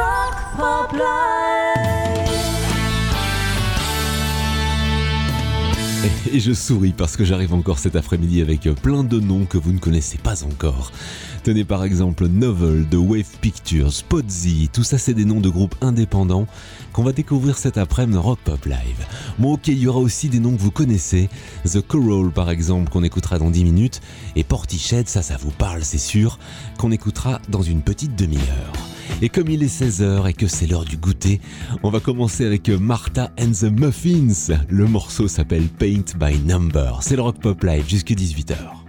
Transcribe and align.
rock 0.00 0.34
pop. 0.56 1.00
Et 6.32 6.38
je 6.38 6.52
souris 6.52 6.94
parce 6.96 7.16
que 7.16 7.24
j'arrive 7.24 7.54
encore 7.54 7.78
cet 7.78 7.96
après-midi 7.96 8.40
avec 8.40 8.62
plein 8.82 9.02
de 9.02 9.18
noms 9.18 9.46
que 9.46 9.58
vous 9.58 9.72
ne 9.72 9.78
connaissez 9.78 10.16
pas 10.16 10.44
encore. 10.44 10.92
Tenez 11.42 11.64
par 11.64 11.82
exemple 11.82 12.26
Novel 12.28 12.88
de 12.88 12.96
Wave 12.96 13.38
Pictures, 13.40 13.92
Podsy, 14.08 14.70
tout 14.72 14.84
ça 14.84 14.96
c'est 14.96 15.14
des 15.14 15.24
noms 15.24 15.40
de 15.40 15.48
groupes 15.48 15.74
indépendants 15.80 16.46
qu'on 16.92 17.02
va 17.02 17.12
découvrir 17.12 17.58
cet 17.58 17.78
après-midi 17.78 18.18
Rock 18.18 18.38
Pop 18.44 18.64
Live. 18.66 19.06
Bon 19.38 19.54
ok, 19.54 19.68
il 19.68 19.78
y 19.78 19.88
aura 19.88 19.98
aussi 19.98 20.28
des 20.28 20.38
noms 20.38 20.54
que 20.54 20.60
vous 20.62 20.70
connaissez, 20.70 21.28
The 21.64 21.80
Coral 21.80 22.30
par 22.30 22.50
exemple 22.50 22.90
qu'on 22.90 23.02
écoutera 23.02 23.38
dans 23.38 23.50
10 23.50 23.64
minutes, 23.64 24.00
et 24.36 24.44
Portiched, 24.44 25.08
ça 25.08 25.22
ça 25.22 25.36
vous 25.36 25.50
parle 25.50 25.82
c'est 25.84 25.98
sûr, 25.98 26.38
qu'on 26.78 26.92
écoutera 26.92 27.40
dans 27.48 27.62
une 27.62 27.82
petite 27.82 28.14
demi-heure. 28.14 28.89
Et 29.22 29.28
comme 29.28 29.50
il 29.50 29.62
est 29.62 29.66
16h 29.66 30.28
et 30.28 30.32
que 30.32 30.46
c'est 30.46 30.66
l'heure 30.66 30.86
du 30.86 30.96
goûter, 30.96 31.40
on 31.82 31.90
va 31.90 32.00
commencer 32.00 32.46
avec 32.46 32.70
Martha 32.70 33.30
and 33.38 33.52
the 33.52 33.64
Muffins. 33.64 34.56
Le 34.70 34.86
morceau 34.86 35.28
s'appelle 35.28 35.68
Paint 35.68 36.16
by 36.18 36.38
Number. 36.38 37.00
C'est 37.02 37.16
le 37.16 37.22
Rock 37.22 37.38
Pop 37.40 37.62
Live 37.62 37.86
jusqu'à 37.86 38.14
18h. 38.14 38.79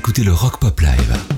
écoutez 0.00 0.24
le 0.24 0.32
Rock 0.32 0.56
Pop 0.58 0.80
Live. 0.80 1.29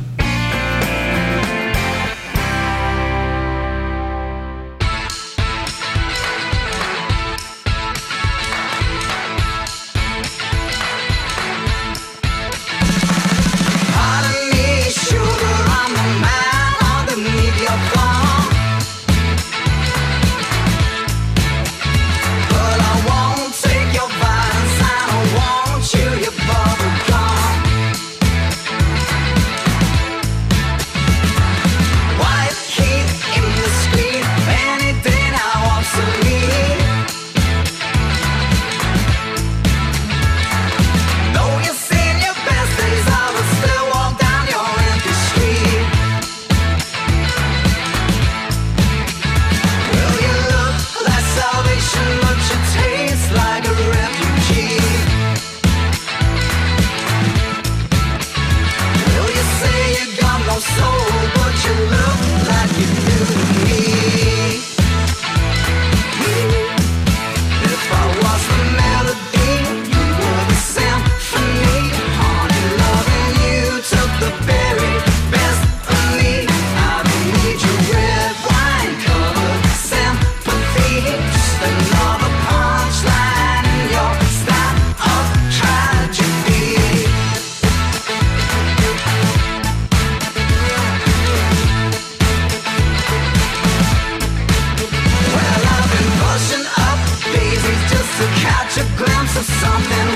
of 99.37 99.45
something 99.45 100.12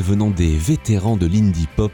venant 0.00 0.30
des 0.30 0.56
vétérans 0.56 1.16
de 1.16 1.26
l'indie 1.26 1.68
pop, 1.76 1.92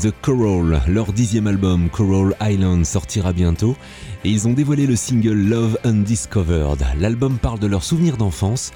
The 0.00 0.12
Coral. 0.22 0.82
Leur 0.88 1.12
dixième 1.12 1.46
album, 1.46 1.88
Coral 1.90 2.34
Island, 2.40 2.84
sortira 2.84 3.32
bientôt, 3.32 3.76
et 4.24 4.30
ils 4.30 4.48
ont 4.48 4.52
dévoilé 4.52 4.86
le 4.86 4.96
single 4.96 5.48
Love 5.48 5.78
Undiscovered. 5.84 6.84
L'album 6.98 7.38
parle 7.38 7.58
de 7.58 7.66
leurs 7.66 7.84
souvenirs 7.84 8.16
d'enfance, 8.16 8.72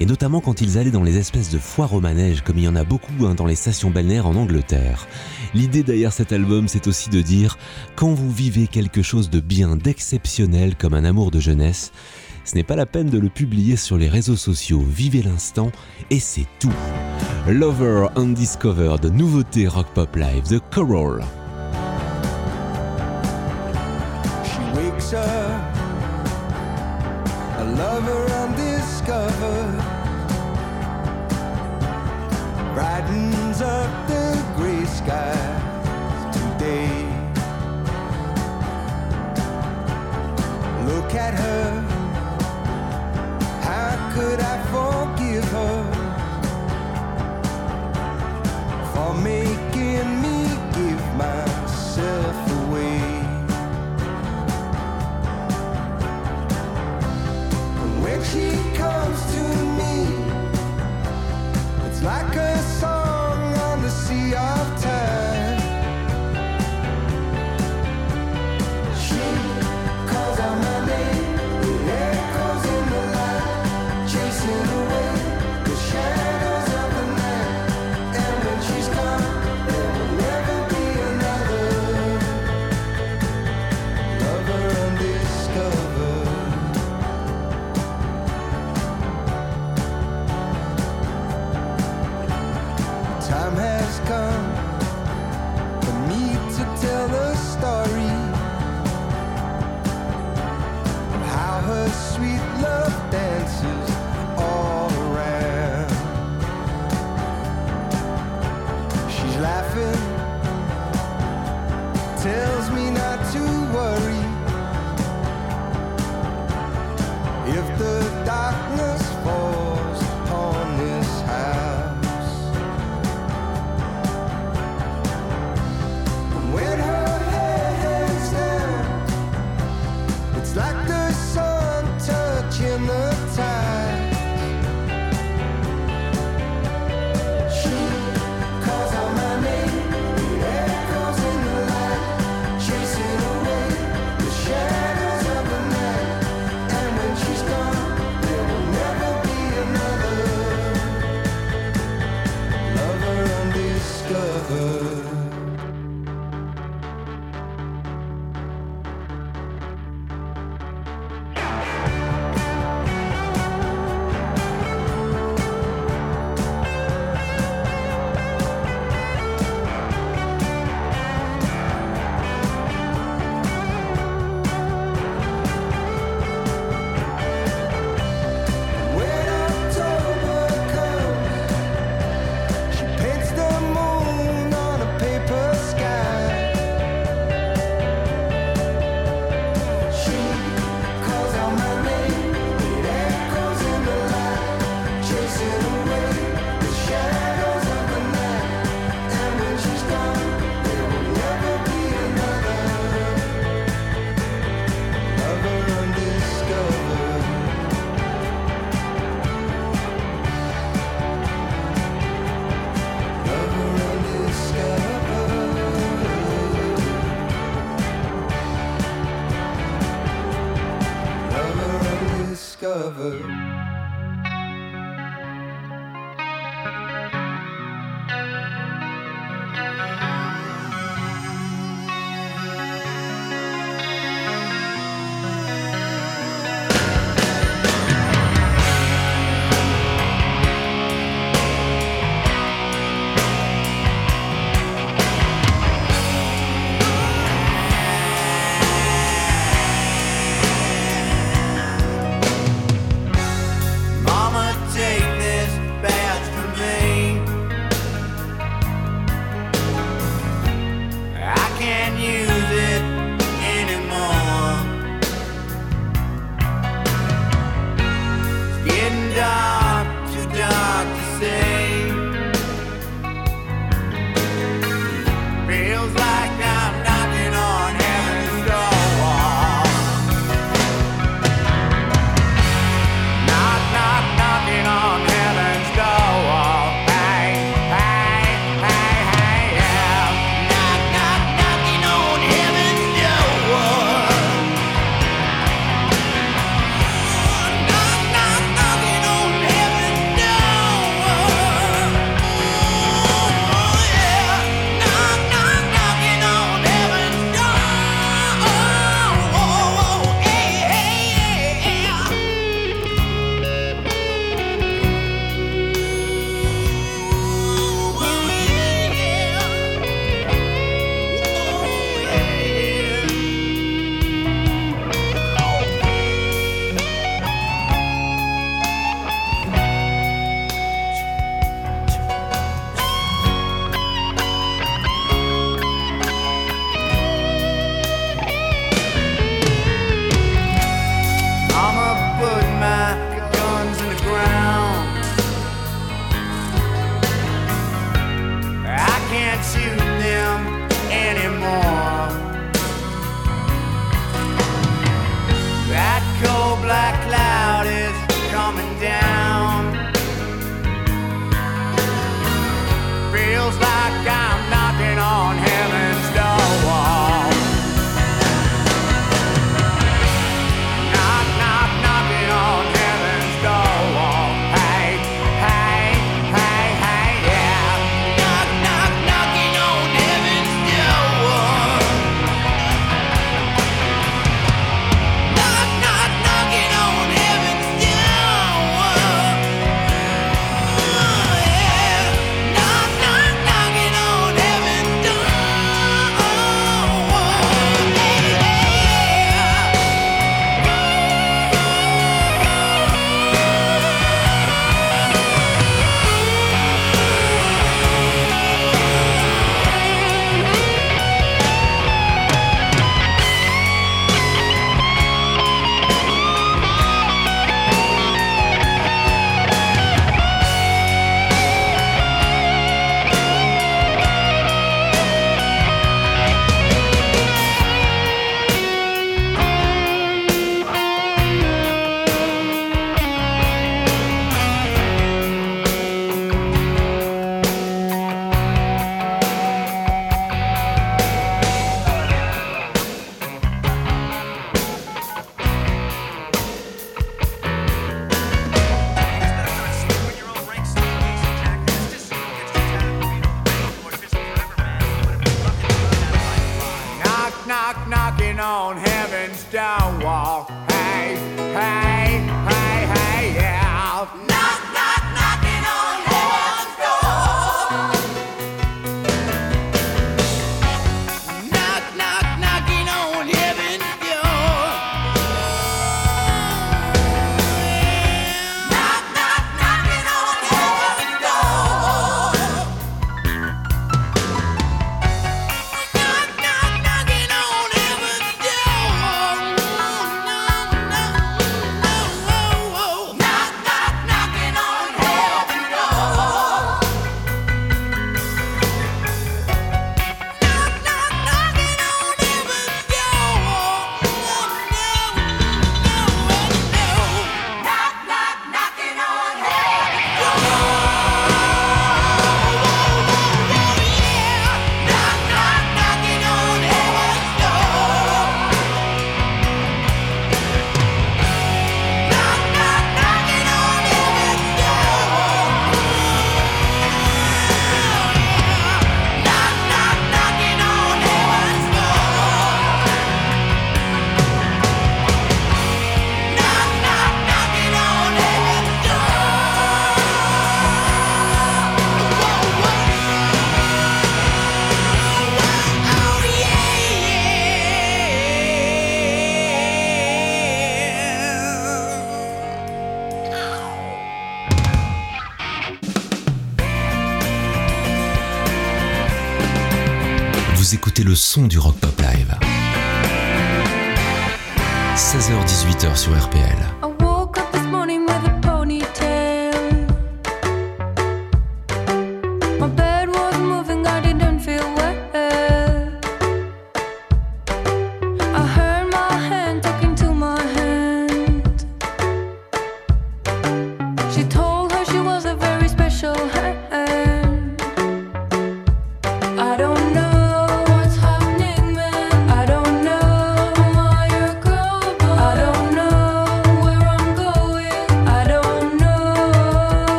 et 0.00 0.06
notamment 0.06 0.40
quand 0.40 0.60
ils 0.60 0.78
allaient 0.78 0.90
dans 0.90 1.02
les 1.02 1.18
espèces 1.18 1.50
de 1.50 1.58
foires 1.58 1.92
au 1.92 2.00
manège, 2.00 2.42
comme 2.42 2.58
il 2.58 2.64
y 2.64 2.68
en 2.68 2.76
a 2.76 2.84
beaucoup 2.84 3.26
hein, 3.26 3.34
dans 3.34 3.46
les 3.46 3.54
stations 3.54 3.90
balnéaires 3.90 4.26
en 4.26 4.36
Angleterre. 4.36 5.06
L'idée 5.54 5.82
derrière 5.82 6.12
cet 6.12 6.32
album, 6.32 6.68
c'est 6.68 6.86
aussi 6.86 7.10
de 7.10 7.20
dire, 7.20 7.58
quand 7.94 8.12
vous 8.12 8.30
vivez 8.30 8.66
quelque 8.66 9.02
chose 9.02 9.30
de 9.30 9.40
bien, 9.40 9.76
d'exceptionnel, 9.76 10.76
comme 10.76 10.94
un 10.94 11.04
amour 11.04 11.30
de 11.30 11.40
jeunesse, 11.40 11.92
ce 12.44 12.54
n'est 12.54 12.64
pas 12.64 12.76
la 12.76 12.86
peine 12.86 13.10
de 13.10 13.18
le 13.18 13.28
publier 13.28 13.76
sur 13.76 13.96
les 13.96 14.08
réseaux 14.08 14.36
sociaux. 14.36 14.84
Vivez 14.88 15.22
l'instant 15.22 15.70
et 16.10 16.20
c'est 16.20 16.46
tout. 16.58 16.72
Lover 17.48 18.06
Undiscovered, 18.16 19.04
nouveauté 19.06 19.66
Rock 19.66 19.86
Pop 19.94 20.16
Live, 20.16 20.44
The 20.44 20.60
Coral. 20.70 21.22
Like 62.02 62.34
a 62.34 62.51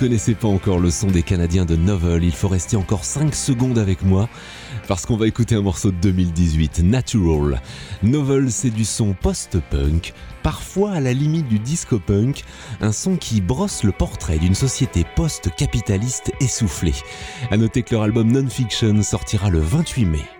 connaissez 0.00 0.34
pas 0.34 0.48
encore 0.48 0.78
le 0.78 0.90
son 0.90 1.08
des 1.08 1.22
Canadiens 1.22 1.66
de 1.66 1.76
Novel, 1.76 2.24
il 2.24 2.32
faut 2.32 2.48
rester 2.48 2.78
encore 2.78 3.04
5 3.04 3.34
secondes 3.34 3.76
avec 3.76 4.02
moi 4.02 4.30
parce 4.88 5.04
qu'on 5.04 5.18
va 5.18 5.26
écouter 5.26 5.56
un 5.56 5.60
morceau 5.60 5.90
de 5.90 5.96
2018, 5.96 6.78
Natural. 6.84 7.60
Novel, 8.02 8.50
c'est 8.50 8.70
du 8.70 8.86
son 8.86 9.12
post-punk, 9.12 10.14
parfois 10.42 10.92
à 10.92 11.00
la 11.00 11.12
limite 11.12 11.48
du 11.48 11.58
disco-punk, 11.58 12.44
un 12.80 12.92
son 12.92 13.16
qui 13.16 13.42
brosse 13.42 13.84
le 13.84 13.92
portrait 13.92 14.38
d'une 14.38 14.54
société 14.54 15.04
post-capitaliste 15.16 16.32
essoufflée. 16.40 16.94
À 17.50 17.58
noter 17.58 17.82
que 17.82 17.94
leur 17.94 18.04
album 18.04 18.32
Non-Fiction 18.32 19.02
sortira 19.02 19.50
le 19.50 19.60
28 19.60 20.06
mai. 20.06 20.39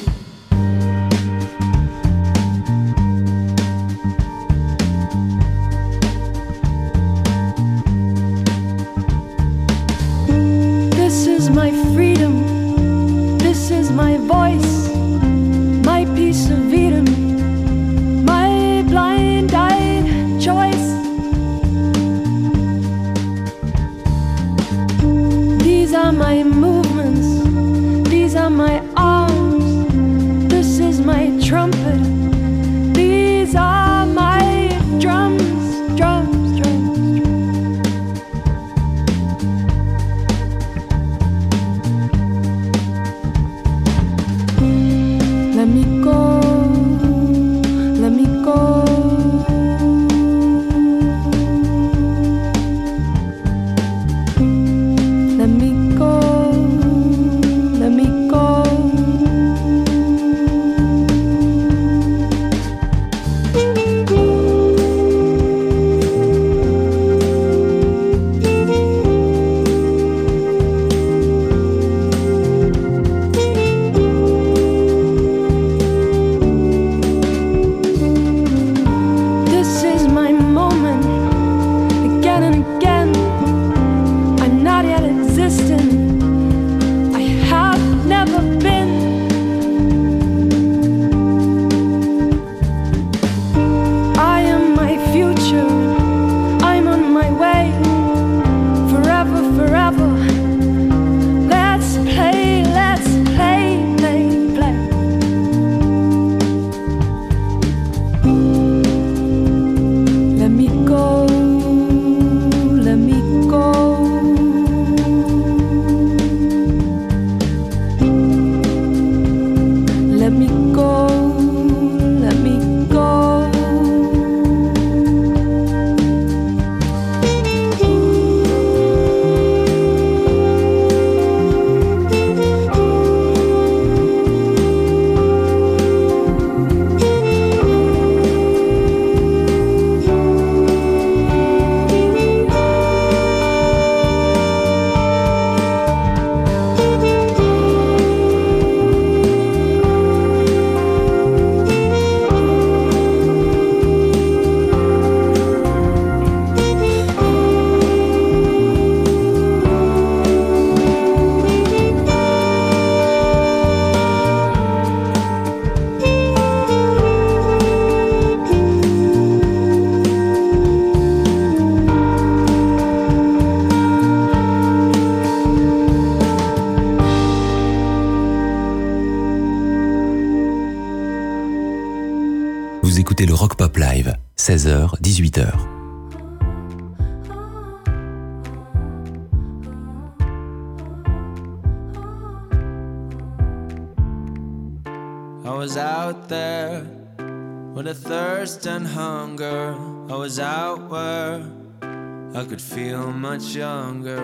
Much 203.37 203.55
younger. 203.55 204.21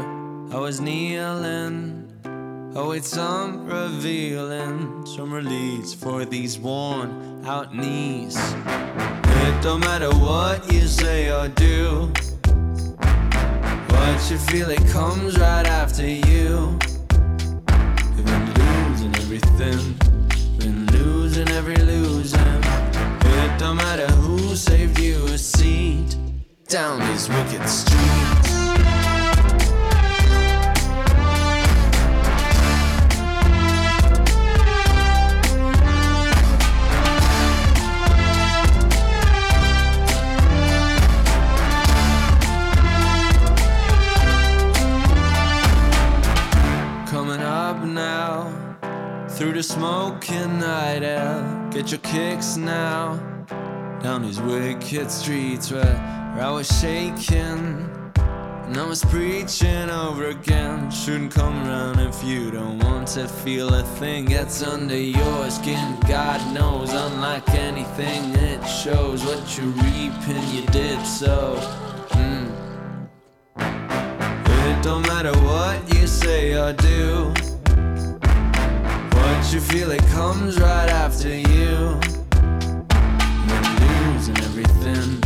I 0.52 0.58
was 0.58 0.82
kneeling, 0.82 2.12
oh, 2.76 2.88
await 2.88 3.06
some 3.06 3.66
revealing, 3.66 5.06
some 5.06 5.32
release 5.32 5.94
for 5.94 6.26
these 6.26 6.60
worn 6.60 7.42
out 7.46 7.74
knees. 7.74 8.36
It 8.36 9.64
don't 9.64 9.80
matter 9.80 10.10
what 10.10 10.70
you 10.74 10.82
say 10.82 11.32
or 11.32 11.48
do, 11.48 12.12
what 13.94 14.30
you 14.30 14.38
feel, 14.50 14.72
it 14.72 14.86
comes 14.90 15.40
right 15.40 15.66
after 15.66 16.06
you. 16.06 16.78
You've 18.14 18.26
been 18.26 18.48
losing 18.60 19.16
everything 19.24 19.84
been 20.60 20.86
losing 20.88 21.48
every 21.60 21.78
losing. 21.78 22.62
It 23.40 23.58
don't 23.58 23.78
matter 23.78 24.08
who 24.08 24.54
saved 24.58 25.00
you 25.00 25.24
a 25.28 25.38
seat 25.38 26.18
down 26.68 27.00
these 27.08 27.30
wicked 27.30 27.70
streets. 27.70 28.47
Through 49.38 49.54
the 49.54 49.62
smoking 49.62 50.60
night 50.60 51.04
air. 51.04 51.70
Get 51.72 51.92
your 51.92 52.00
kicks 52.00 52.58
now 52.58 53.18
down 54.02 54.24
these 54.24 54.42
wicked 54.42 55.12
streets 55.12 55.72
where, 55.72 55.84
where 56.34 56.44
I 56.44 56.50
was 56.50 56.68
shaking. 56.80 57.88
And 58.18 58.76
I 58.76 58.84
was 58.88 59.06
preaching 59.06 59.92
over 59.92 60.30
again. 60.30 60.90
Shouldn't 60.90 61.32
come 61.32 61.56
around 61.68 62.00
if 62.00 62.24
you 62.24 62.50
don't 62.50 62.80
want 62.80 63.10
to 63.10 63.28
feel 63.28 63.76
a 63.76 63.84
thing 63.84 64.26
gets 64.26 64.64
under 64.64 64.98
your 64.98 65.52
skin. 65.52 66.00
God 66.08 66.42
knows, 66.52 66.92
unlike 66.92 67.48
anything, 67.50 68.34
it 68.36 68.66
shows 68.66 69.24
what 69.24 69.56
you 69.56 69.66
reap 69.66 70.14
and 70.28 70.44
you 70.52 70.66
did 70.68 71.06
so. 71.06 71.58
Mm. 72.10 73.08
It 73.60 74.84
don't 74.84 75.06
matter 75.06 75.38
what 75.42 75.94
you 75.94 76.08
say 76.08 76.58
or 76.58 76.74
do. 76.74 77.47
You 79.54 79.62
feel, 79.62 79.92
it 79.92 80.06
comes 80.08 80.60
right 80.60 80.90
after 80.90 81.30
you. 81.30 82.00
Been 83.48 83.68
losing 83.82 84.38
everything, 84.38 85.20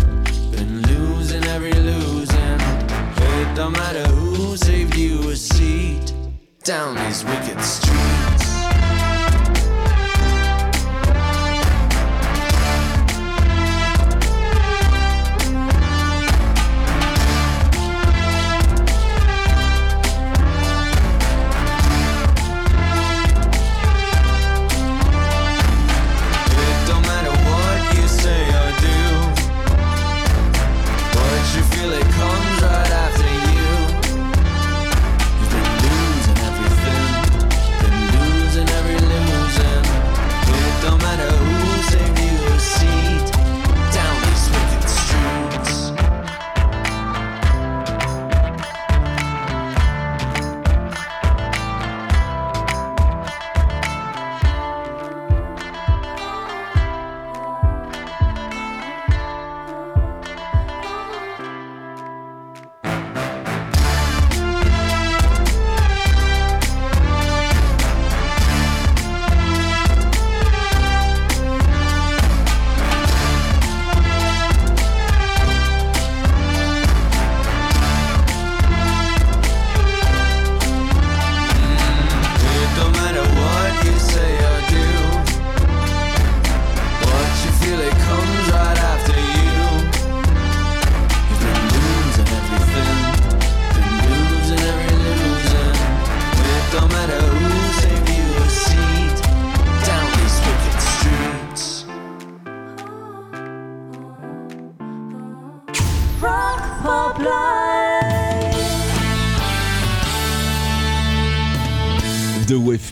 been 0.52 0.82
losing 0.84 1.43
every 1.45 1.74
losing. 1.74 2.60
It 3.17 3.56
Don't 3.56 3.74
matter 3.74 4.08
who 4.08 4.56
saved 4.56 4.95
you 4.95 5.30
a 5.32 5.36
seat 5.36 6.13
down 6.63 6.95
these 6.95 7.26
wicked 7.26 7.62
streets. 7.62 8.40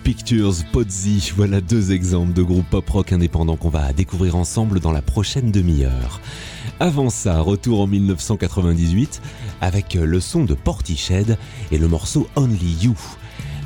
Pictures, 0.03 0.55
Podzy, 0.71 1.31
voilà 1.35 1.61
deux 1.61 1.91
exemples 1.91 2.33
de 2.33 2.43
groupes 2.43 2.69
pop-rock 2.69 3.13
indépendants 3.13 3.55
qu'on 3.55 3.69
va 3.69 3.93
découvrir 3.93 4.35
ensemble 4.35 4.79
dans 4.79 4.91
la 4.91 5.01
prochaine 5.01 5.51
demi-heure. 5.51 6.21
Avant 6.79 7.09
ça, 7.09 7.39
retour 7.41 7.81
en 7.81 7.87
1998 7.87 9.21
avec 9.61 9.93
le 9.95 10.19
son 10.19 10.45
de 10.45 10.53
Portiched 10.53 11.37
et 11.71 11.77
le 11.77 11.87
morceau 11.87 12.27
Only 12.35 12.77
You. 12.81 12.95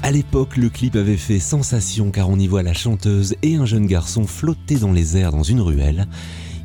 À 0.02 0.12
l'époque, 0.12 0.58
le 0.58 0.70
clip 0.70 0.96
avait 0.96 1.18
fait 1.18 1.40
sensation 1.40 2.12
car 2.12 2.30
on 2.30 2.38
y 2.38 2.48
voit 2.48 2.64
la 2.64 2.74
chanteuse 2.74 3.36
et 3.42 3.56
un 3.56 3.66
jeune 3.66 3.86
garçon 3.86 4.28
flotter 4.28 4.76
dans 4.76 4.92
les 4.92 5.18
airs 5.18 5.32
dans 5.32 5.44
une 5.44 5.62
ruelle. 5.62 6.08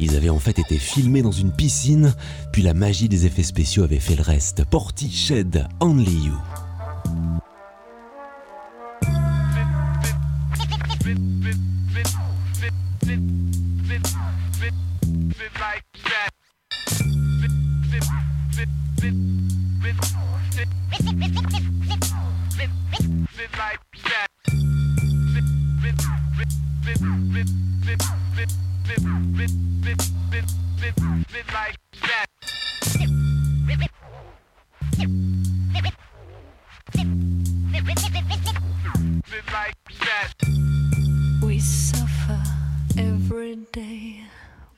Ils 0.01 0.17
avaient 0.17 0.29
en 0.29 0.39
fait 0.39 0.59
été 0.59 0.77
filmés 0.79 1.23
dans 1.23 1.33
une 1.33 1.53
piscine, 1.53 2.15
puis 2.53 2.63
la 2.63 2.75
magie 2.75 3.09
des 3.09 3.27
effets 3.27 3.43
spéciaux 3.43 3.85
avait 3.85 3.99
fait 3.99 4.17
le 4.17 4.23
reste. 4.23 4.65
Portiched, 4.65 5.67
Only 5.81 6.27
You. 6.27 7.48
We 41.43 41.61
suffer 41.61 42.43
every 42.97 43.57
day. 43.73 44.23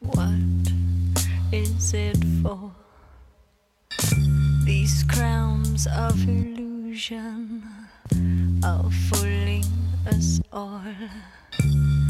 What 0.00 0.72
is 1.52 1.94
it 1.94 2.18
for? 2.42 2.72
These 4.64 5.04
crowns 5.04 5.86
of 5.86 6.28
illusion 6.28 7.62
are 8.64 8.90
fooling 8.90 9.64
us 10.06 10.40
all. 10.52 10.82
Thank 11.52 11.74
you. 11.74 12.09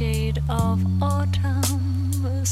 Shade 0.00 0.42
of 0.48 0.80
autumn 1.02 2.42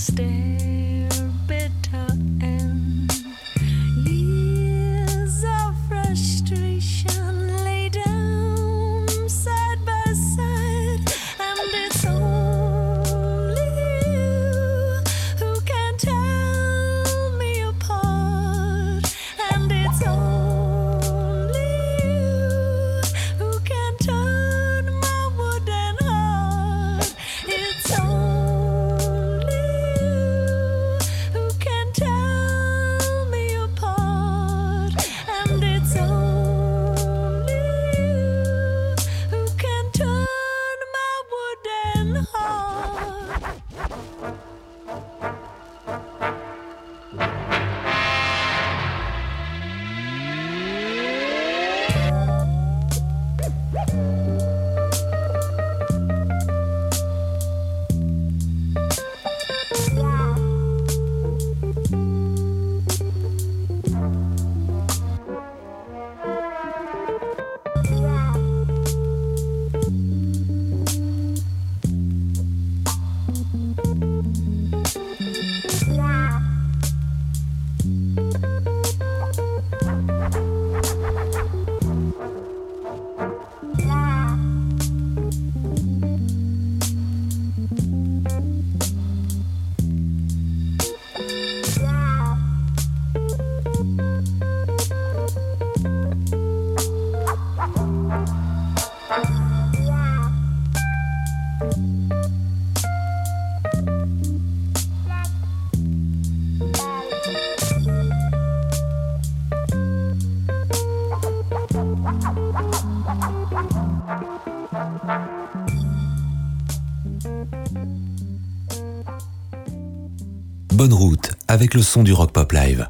avec 121.59 121.74
le 121.74 121.82
son 121.82 122.04
du 122.04 122.12
Rock 122.12 122.30
Pop 122.30 122.52
Live. 122.52 122.88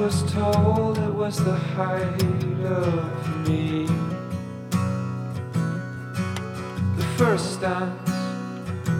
was 0.00 0.22
told 0.32 0.96
it 0.98 1.12
was 1.12 1.42
the 1.44 1.56
height 1.74 2.22
of 2.64 3.48
me. 3.48 3.86
The 6.96 7.04
first 7.16 7.60
dance, 7.60 8.10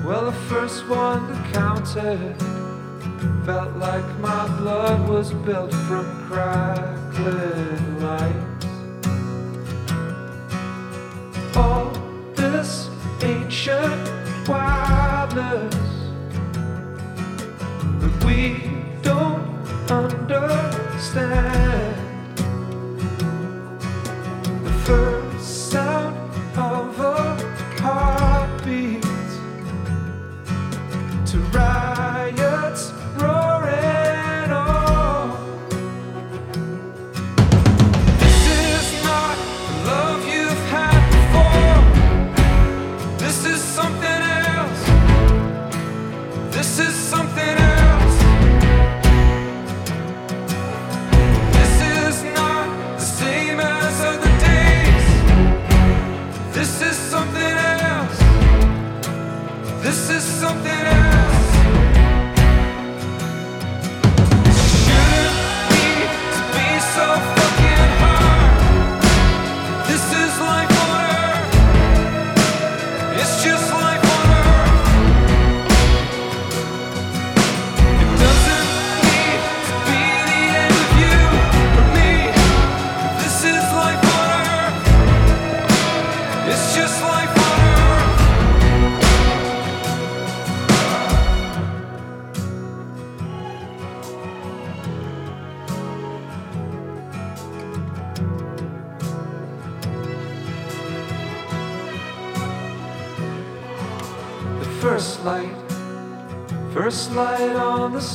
well, 0.05 0.25
the 0.25 0.39
first 0.49 0.89
one 0.89 1.33
that 1.33 1.55
counted, 1.55 2.35
felt 3.47 3.77
like 3.77 4.05
my 4.19 4.49
blood 4.59 5.09
was 5.09 5.33
built 5.33 5.73
from 5.73 6.07
crackling 6.27 8.01
light. 8.01 8.38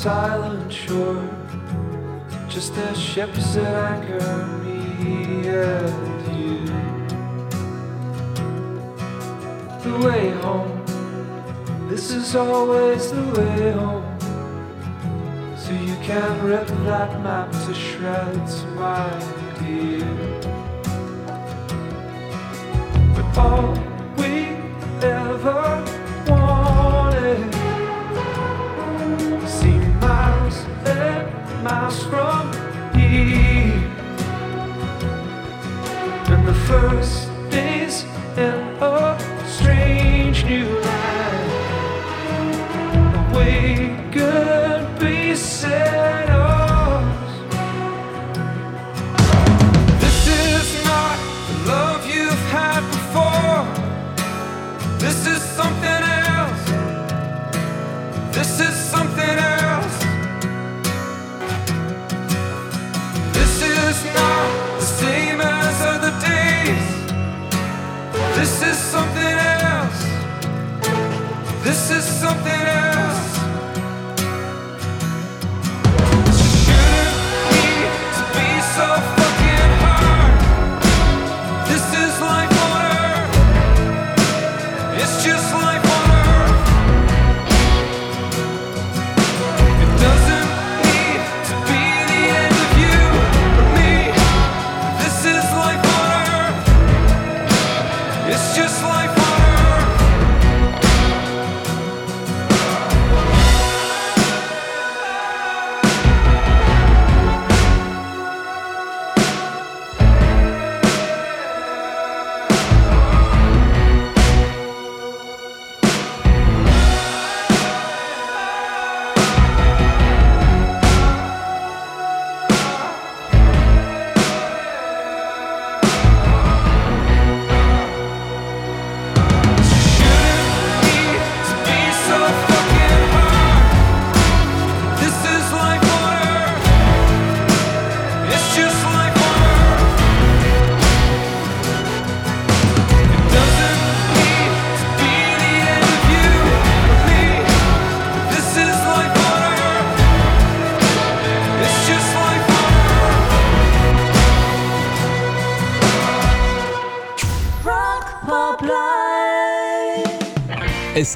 silent 0.03 0.69
shore, 0.69 1.29
just 2.49 2.73
as 2.73 2.99
ships 2.99 3.55
at 3.55 3.73
anchor, 3.73 4.47
me 4.61 5.47
and 5.47 6.21
you. 6.35 6.65
The 9.81 10.05
way 10.05 10.31
home, 10.41 10.75
this 11.87 12.11
is 12.11 12.35
always 12.35 13.11
the 13.13 13.23
way 13.37 13.71
home. 13.71 14.19
So 15.55 15.71
you 15.71 15.95
can 16.03 16.45
rip 16.45 16.67
that 16.67 17.21
map 17.21 17.49
to 17.65 17.73
shreds, 17.73 18.65
my 18.75 19.07
dear. 19.61 20.12
house 31.83 32.03
from 32.05 32.42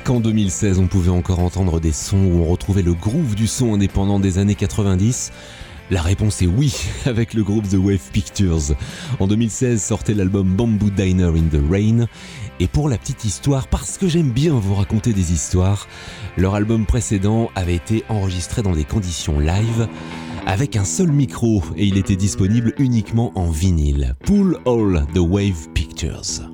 qu'en 0.07 0.21
2016 0.21 0.79
on 0.79 0.87
pouvait 0.87 1.11
encore 1.11 1.39
entendre 1.39 1.81
des 1.81 1.91
sons 1.91 2.15
où 2.15 2.39
on 2.39 2.45
retrouvait 2.45 2.81
le 2.81 2.93
groove 2.93 3.35
du 3.35 3.45
son 3.45 3.73
indépendant 3.73 4.21
des 4.21 4.37
années 4.37 4.55
90 4.55 5.33
la 5.91 6.01
réponse 6.01 6.41
est 6.41 6.47
oui, 6.47 6.73
avec 7.05 7.33
le 7.33 7.43
groupe 7.43 7.67
The 7.67 7.75
Wave 7.75 8.11
Pictures. 8.13 8.75
En 9.19 9.27
2016 9.27 9.81
sortait 9.81 10.13
l'album 10.13 10.55
Bamboo 10.55 10.89
Diner 10.89 11.31
in 11.35 11.49
the 11.49 11.61
Rain. 11.69 12.07
Et 12.59 12.67
pour 12.67 12.89
la 12.89 12.97
petite 12.97 13.23
histoire, 13.23 13.67
parce 13.67 13.97
que 13.97 14.07
j'aime 14.07 14.31
bien 14.31 14.53
vous 14.53 14.75
raconter 14.75 15.13
des 15.13 15.31
histoires, 15.31 15.87
leur 16.37 16.55
album 16.55 16.85
précédent 16.85 17.51
avait 17.55 17.75
été 17.75 18.03
enregistré 18.09 18.61
dans 18.61 18.73
des 18.73 18.83
conditions 18.83 19.39
live, 19.39 19.87
avec 20.45 20.75
un 20.75 20.85
seul 20.85 21.11
micro, 21.11 21.63
et 21.77 21.85
il 21.85 21.97
était 21.97 22.17
disponible 22.17 22.73
uniquement 22.79 23.31
en 23.35 23.49
vinyle. 23.49 24.15
Pull 24.25 24.57
All 24.65 25.05
The 25.13 25.19
Wave 25.19 25.69
Pictures. 25.73 26.49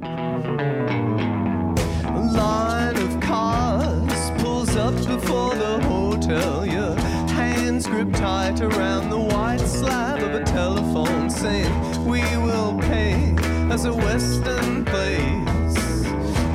Before 5.33 5.55
the 5.55 5.79
hotel. 5.87 6.65
Your 6.65 6.95
hands 7.27 7.87
grip 7.87 8.11
tight 8.13 8.61
around 8.61 9.09
the 9.09 9.19
white 9.19 9.61
slab 9.61 10.21
of 10.21 10.35
a 10.35 10.43
telephone, 10.43 11.27
saying, 11.29 11.73
We 12.05 12.21
will 12.45 12.77
pay 12.79 13.33
as 13.71 13.85
a 13.85 13.93
Western 13.93 14.85
place. 14.85 15.87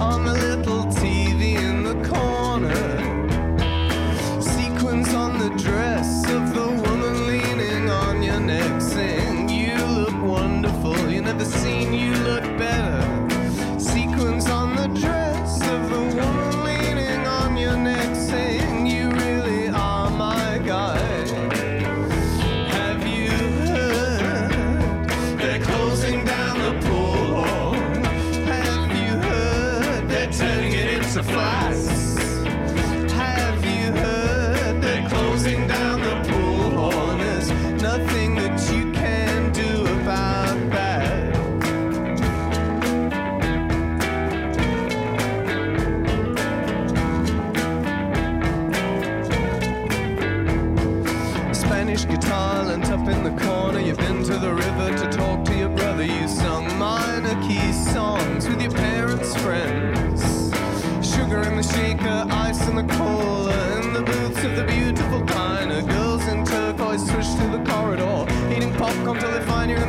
On 0.00 0.24
the 0.24 0.34
little 0.46 0.84
TV 1.02 1.42
in 1.68 1.82
the 1.82 1.98
corner, 2.08 2.84
sequins 4.40 5.12
on 5.12 5.38
the 5.38 5.50
dress 5.66 6.10
of 6.30 6.54
the 6.54 6.68
woman 6.84 7.26
leaning 7.26 7.90
on 7.90 8.22
your 8.22 8.40
neck, 8.40 8.80
saying, 8.80 9.48
You 9.48 9.76
look 10.02 10.18
wonderful. 10.22 10.96
You 11.10 11.22
never 11.22 11.44
seen 11.44 11.77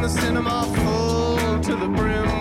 cinema, 0.09 0.63
full 0.75 1.59
to 1.61 1.75
the 1.75 1.87
brim 1.87 2.38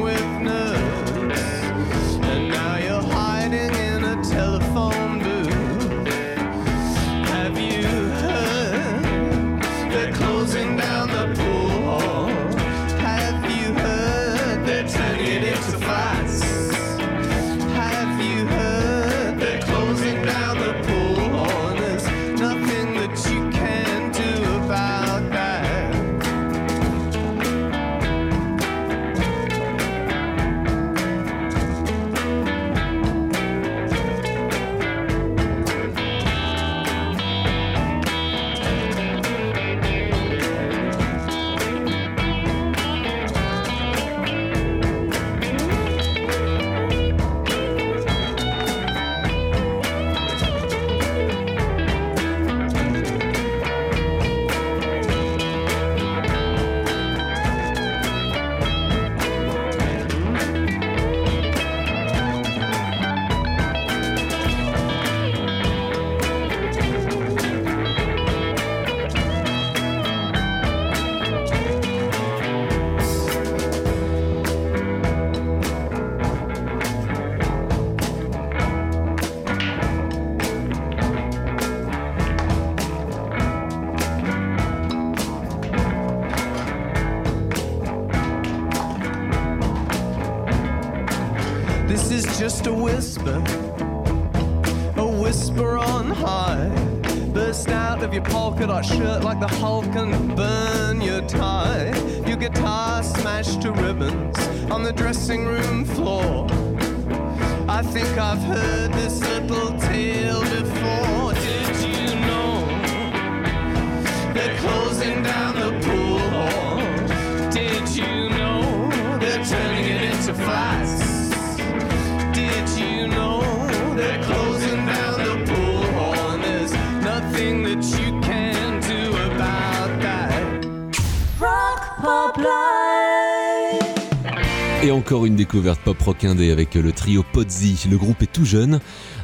encore 135.09 135.25
une 135.25 135.37
découverte 135.37 135.81
pop 135.81 135.99
rock 136.03 136.25
indé 136.25 136.51
avec 136.51 136.75
le 136.75 136.93
trio 136.93 137.25
Pozzi. 137.33 137.87
Le 137.91 137.97
groupe 137.97 138.21
est 138.21 138.31
tout 138.31 138.45
jeune. 138.45 138.79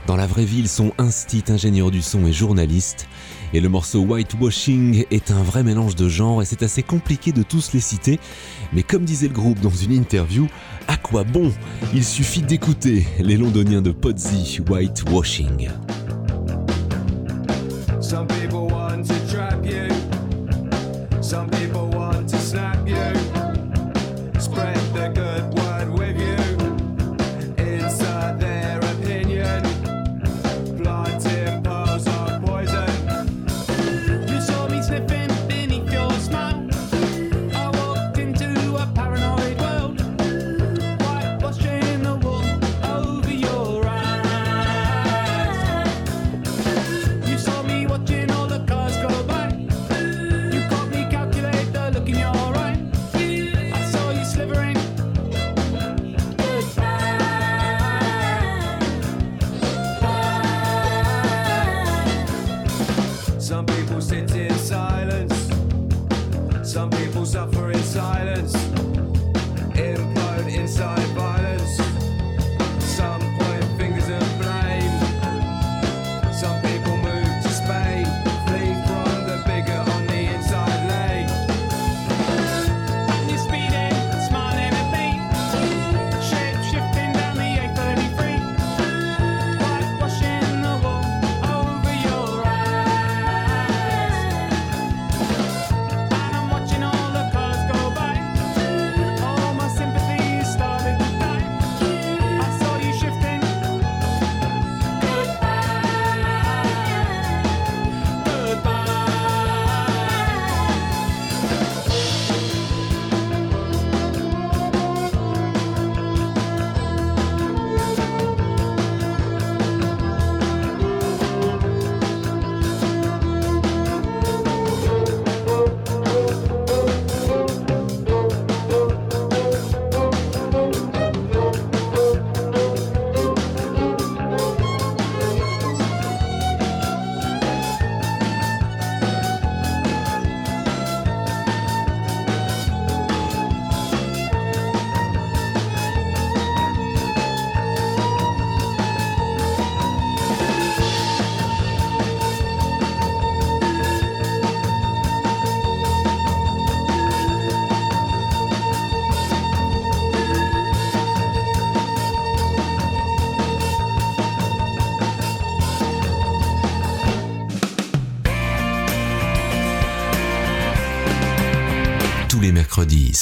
Dans 0.07 0.16
la 0.16 0.26
vraie 0.26 0.47
vie, 0.47 0.61
ils 0.61 0.68
sont 0.68 0.93
instit, 0.97 1.45
ingénieurs 1.49 1.91
du 1.91 2.01
son 2.01 2.26
et 2.26 2.32
journalistes. 2.32 3.07
Et 3.53 3.61
le 3.61 3.68
morceau 3.68 4.01
Whitewashing 4.01 5.05
est 5.11 5.30
un 5.30 5.43
vrai 5.43 5.62
mélange 5.62 5.95
de 5.95 6.09
genres 6.09 6.41
et 6.41 6.47
c'est 6.47 6.62
assez 6.62 6.82
compliqué 6.82 7.32
de 7.32 7.43
tous 7.43 7.74
les 7.74 7.80
citer. 7.80 8.18
Mais 8.72 8.82
comme 8.82 9.05
disait 9.05 9.28
le 9.28 9.35
groupe 9.35 9.61
dans 9.61 9.68
une 9.68 9.93
interview, 9.93 10.47
à 10.89 10.97
quoi 10.97 11.22
bon? 11.22 11.53
Il 11.93 12.03
suffit 12.03 12.41
d'écouter 12.41 13.07
les 13.18 13.37
londoniens 13.37 13.82
de 13.82 13.91
Pozzi 13.91 14.61
Whitewashing. 14.66 15.68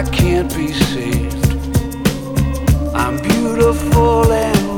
I 0.00 0.02
can't 0.04 0.48
be 0.56 0.72
saved. 0.72 1.44
I'm 2.94 3.20
beautiful 3.20 4.32
and 4.32 4.69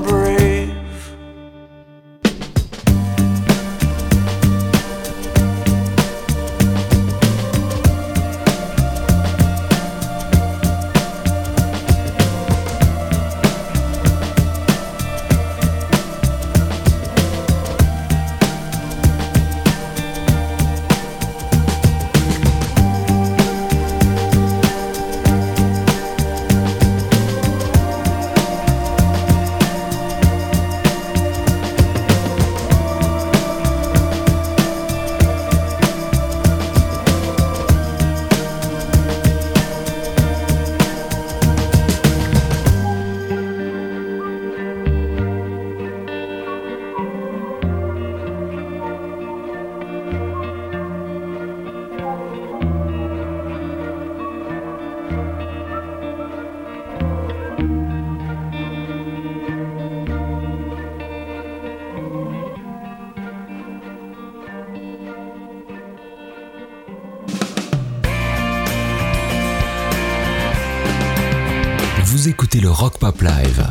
Live. 73.22 73.64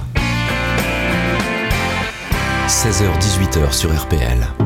16h-18h 2.70 3.74
sur 3.74 3.94
RPL. 3.94 4.61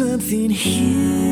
Something 0.00 0.48
human, 0.48 1.29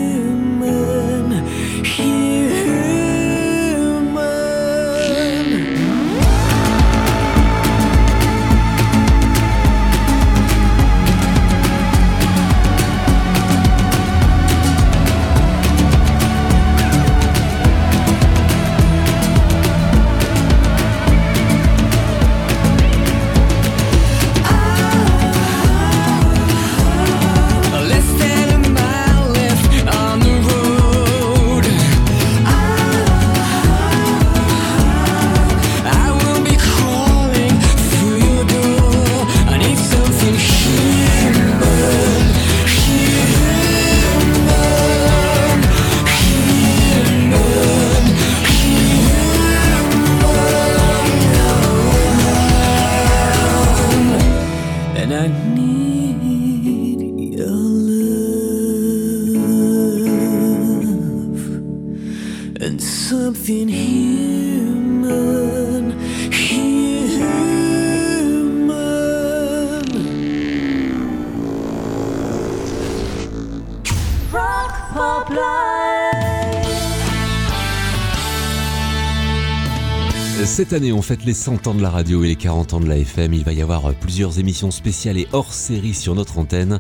Cette 80.69 80.83
année, 80.83 80.93
on 80.93 81.01
fête 81.01 81.25
les 81.25 81.33
100 81.33 81.67
ans 81.67 81.75
de 81.75 81.81
la 81.81 81.89
radio 81.89 82.23
et 82.25 82.29
les 82.29 82.37
40 82.37 82.75
ans 82.75 82.81
de 82.81 82.89
la 82.91 82.99
FM. 82.99 83.33
Il 83.33 83.43
va 83.43 83.55
y 83.55 83.63
avoir 83.63 83.95
plusieurs 83.95 84.39
émissions 84.39 84.71
spéciales 84.71 85.17
et 85.17 85.27
hors 85.33 85.55
série 85.55 85.95
sur 85.95 86.15
notre 86.15 86.37
antenne. 86.37 86.79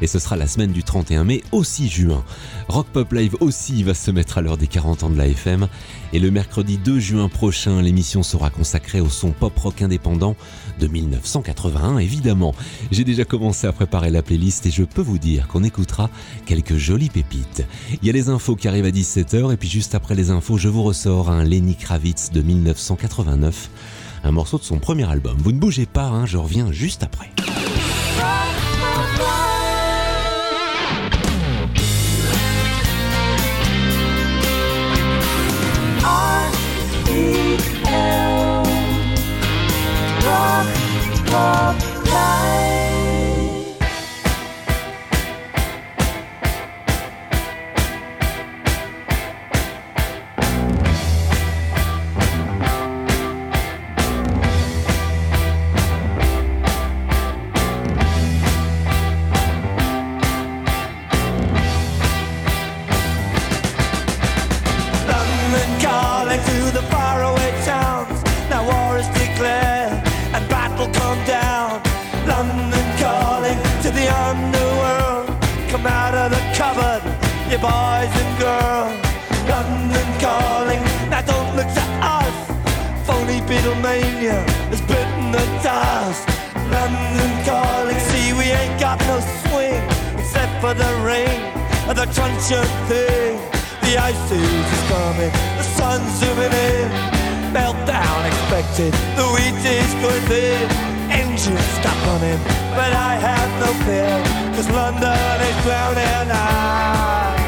Et 0.00 0.06
ce 0.06 0.20
sera 0.20 0.36
la 0.36 0.46
semaine 0.46 0.70
du 0.70 0.84
31 0.84 1.24
mai, 1.24 1.42
aussi 1.50 1.88
juin. 1.88 2.24
Rock 2.68 2.86
Pop 2.92 3.12
Live 3.12 3.34
aussi 3.40 3.82
va 3.82 3.92
se 3.92 4.12
mettre 4.12 4.38
à 4.38 4.40
l'heure 4.40 4.56
des 4.56 4.68
40 4.68 5.02
ans 5.02 5.10
de 5.10 5.18
la 5.18 5.26
FM. 5.26 5.66
Et 6.12 6.20
le 6.20 6.30
mercredi 6.30 6.78
2 6.78 7.00
juin 7.00 7.28
prochain, 7.28 7.82
l'émission 7.82 8.22
sera 8.22 8.50
consacrée 8.50 9.00
au 9.00 9.08
son 9.08 9.32
pop 9.32 9.58
rock 9.58 9.82
indépendant 9.82 10.36
de 10.78 10.86
1981, 10.86 11.98
évidemment. 11.98 12.54
J'ai 12.90 13.04
déjà 13.04 13.24
commencé 13.24 13.66
à 13.66 13.72
préparer 13.72 14.10
la 14.10 14.22
playlist 14.22 14.66
et 14.66 14.70
je 14.70 14.84
peux 14.84 15.02
vous 15.02 15.18
dire 15.18 15.48
qu'on 15.48 15.64
écoutera 15.64 16.10
quelques 16.46 16.76
jolies 16.76 17.10
pépites. 17.10 17.64
Il 18.02 18.06
y 18.06 18.10
a 18.10 18.12
les 18.12 18.28
infos 18.28 18.56
qui 18.56 18.68
arrivent 18.68 18.84
à 18.84 18.90
17h 18.90 19.52
et 19.52 19.56
puis 19.56 19.68
juste 19.68 19.94
après 19.94 20.14
les 20.14 20.30
infos, 20.30 20.58
je 20.58 20.68
vous 20.68 20.82
ressors 20.82 21.30
un 21.30 21.44
Lenny 21.44 21.76
Kravitz 21.76 22.30
de 22.30 22.42
1989, 22.42 23.70
un 24.24 24.30
morceau 24.30 24.58
de 24.58 24.64
son 24.64 24.78
premier 24.78 25.08
album. 25.10 25.36
Vous 25.38 25.52
ne 25.52 25.58
bougez 25.58 25.86
pas, 25.86 26.06
hein, 26.06 26.26
je 26.26 26.38
reviens 26.38 26.72
juste 26.72 27.02
après. 27.02 27.30
The 98.76 99.26
wheat 99.30 99.54
is 99.62 99.94
going 100.02 100.26
thin. 100.26 100.66
Engines 101.06 101.62
stop 101.78 101.94
running, 102.06 102.42
but 102.74 102.90
I 102.90 103.14
have 103.22 103.50
no 103.62 103.70
fear, 103.86 104.18
cause 104.54 104.68
London 104.70 105.38
is 105.46 105.56
drowning. 105.62 106.26
I 106.34 107.38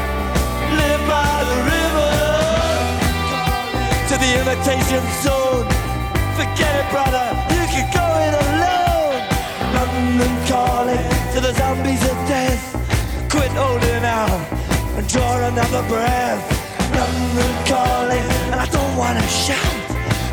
live 0.71 1.03
by 1.03 1.43
the 1.51 1.59
river 1.67 2.15
to 4.07 4.15
the 4.23 4.31
imitation 4.39 5.03
zone. 5.19 5.67
Forget 6.39 6.71
it, 6.79 6.87
brother, 6.95 7.27
you 7.51 7.63
can 7.75 7.87
go 7.91 8.07
it 8.23 8.33
alone. 8.47 9.19
London 9.75 10.31
calling 10.47 11.07
to 11.33 11.41
the 11.43 11.51
zombies 11.59 12.03
of 12.07 12.15
death. 12.31 12.63
Quit 13.29 13.51
holding 13.51 14.05
out 14.05 14.31
and 14.95 15.05
draw 15.09 15.43
another 15.43 15.83
breath. 15.89 16.43
London 16.95 17.51
calling, 17.67 18.27
and 18.47 18.55
I 18.55 18.65
don't 18.71 18.95
wanna 18.95 19.27
shout. 19.27 19.96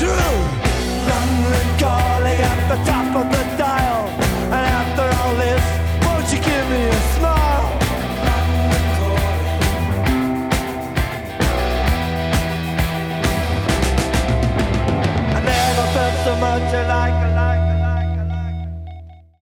true. 0.00 0.40
London 1.10 1.68
calling 1.78 2.40
at 2.50 2.60
the 2.70 2.78
top 2.88 3.16
of 3.20 3.26
the 3.32 3.49